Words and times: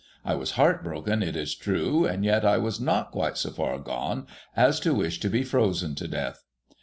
I 0.25 0.33
was 0.33 0.53
heart 0.53 0.83
broken, 0.83 1.21
it 1.21 1.35
is 1.35 1.53
true, 1.53 2.05
and 2.07 2.25
yet 2.25 2.43
I 2.43 2.57
was 2.57 2.79
not 2.81 3.11
quite 3.11 3.37
so 3.37 3.51
far 3.51 3.77
gone 3.77 4.25
as 4.55 4.79
to 4.79 4.95
wish 4.95 5.19
to 5.19 5.29
be 5.29 5.43
frozen 5.43 5.93
to 5.93 6.07
death. 6.07 6.43